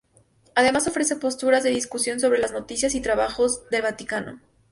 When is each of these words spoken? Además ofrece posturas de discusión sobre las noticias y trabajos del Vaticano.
Además 0.55 0.87
ofrece 0.87 1.15
posturas 1.17 1.61
de 1.63 1.69
discusión 1.69 2.19
sobre 2.19 2.39
las 2.39 2.53
noticias 2.53 2.95
y 2.95 3.01
trabajos 3.01 3.69
del 3.69 3.83
Vaticano. 3.83 4.41